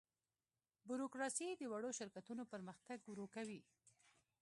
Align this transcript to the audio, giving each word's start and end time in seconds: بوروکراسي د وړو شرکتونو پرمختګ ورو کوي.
بوروکراسي 0.87 1.47
د 1.57 1.63
وړو 1.71 1.89
شرکتونو 1.99 2.43
پرمختګ 2.51 2.97
ورو 3.05 3.25
کوي. 3.35 3.61